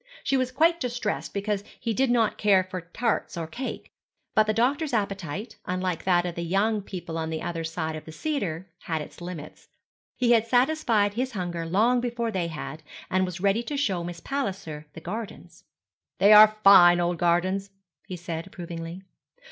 [0.23, 3.93] She was quite distressed because he did not care for tarts or cake.
[4.33, 8.05] But the doctor's appetite, unlike that of the young people on the other side of
[8.05, 9.67] the cedar, had its limits.
[10.15, 14.21] He had satisfied his hunger long before they had, and was ready to show Miss
[14.21, 15.65] Palliser the gardens.
[16.17, 17.69] 'They are fine old gardens,'
[18.07, 19.03] he said, approvingly.